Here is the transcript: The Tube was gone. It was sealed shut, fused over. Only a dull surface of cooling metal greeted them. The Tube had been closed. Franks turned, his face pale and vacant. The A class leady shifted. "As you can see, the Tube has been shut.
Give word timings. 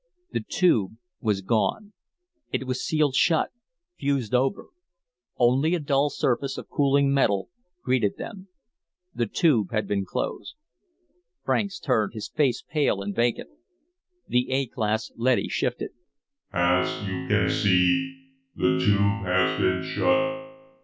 The 0.31 0.39
Tube 0.39 0.95
was 1.19 1.43
gone. 1.43 1.93
It 2.51 2.65
was 2.65 2.83
sealed 2.83 3.13
shut, 3.13 3.51
fused 3.99 4.33
over. 4.33 4.69
Only 5.37 5.75
a 5.75 5.79
dull 5.79 6.09
surface 6.09 6.57
of 6.57 6.71
cooling 6.71 7.13
metal 7.13 7.49
greeted 7.83 8.17
them. 8.17 8.47
The 9.13 9.27
Tube 9.27 9.69
had 9.71 9.87
been 9.87 10.03
closed. 10.05 10.55
Franks 11.45 11.77
turned, 11.77 12.13
his 12.13 12.29
face 12.29 12.63
pale 12.67 13.03
and 13.03 13.13
vacant. 13.15 13.51
The 14.27 14.49
A 14.49 14.65
class 14.65 15.11
leady 15.17 15.47
shifted. 15.47 15.91
"As 16.51 16.89
you 17.07 17.27
can 17.27 17.47
see, 17.47 18.29
the 18.55 18.79
Tube 18.79 19.25
has 19.27 19.59
been 19.59 19.83
shut. 19.83 20.47